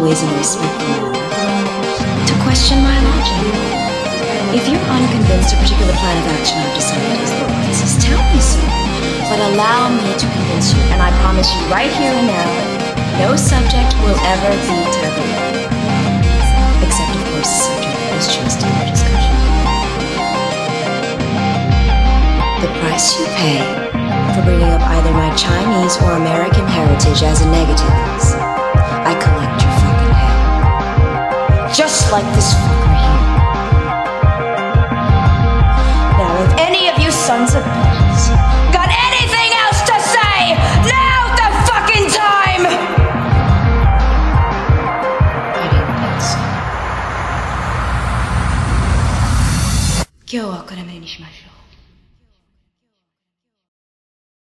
[0.00, 1.12] always in respectful
[2.24, 3.36] to question my logic.
[4.56, 8.40] If you're unconvinced a particular plan of action I've decided is the wisest, tell me
[8.40, 8.64] so.
[9.28, 12.48] But allow me to convince you, and I promise you right here and now,
[13.20, 15.28] no subject will ever be taboo.
[16.80, 19.36] Except, of course, the subject that was chosen for discussion.
[22.64, 23.60] The price you pay
[24.32, 28.09] for bringing up either my Chinese or American heritage as a negative
[31.79, 33.19] Just like this fucker here.
[36.17, 38.29] Now, if any of you sons of bitches
[38.71, 40.55] got anything else to say,
[40.87, 42.63] now's the fucking time!
[45.55, 46.39] I didn't think so.
[50.27, 51.48] 今日はこれまでにしましょう。